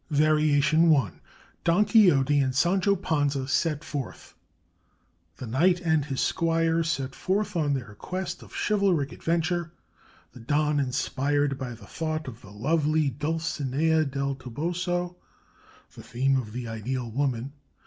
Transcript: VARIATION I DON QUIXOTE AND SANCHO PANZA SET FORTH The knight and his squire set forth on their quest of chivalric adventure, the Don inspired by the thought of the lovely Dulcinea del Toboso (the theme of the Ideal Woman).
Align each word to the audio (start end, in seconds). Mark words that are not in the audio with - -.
VARIATION 0.09 0.85
I 0.95 1.11
DON 1.63 1.85
QUIXOTE 1.85 2.39
AND 2.41 2.55
SANCHO 2.55 2.95
PANZA 2.95 3.47
SET 3.47 3.83
FORTH 3.83 4.33
The 5.37 5.45
knight 5.45 5.79
and 5.81 6.05
his 6.05 6.19
squire 6.21 6.83
set 6.83 7.13
forth 7.13 7.55
on 7.55 7.75
their 7.75 7.93
quest 7.93 8.41
of 8.41 8.51
chivalric 8.51 9.11
adventure, 9.11 9.73
the 10.31 10.39
Don 10.39 10.79
inspired 10.79 11.59
by 11.59 11.75
the 11.75 11.85
thought 11.85 12.27
of 12.27 12.41
the 12.41 12.49
lovely 12.49 13.11
Dulcinea 13.11 14.03
del 14.05 14.33
Toboso 14.33 15.17
(the 15.93 16.01
theme 16.01 16.35
of 16.35 16.51
the 16.51 16.67
Ideal 16.67 17.11
Woman). 17.11 17.53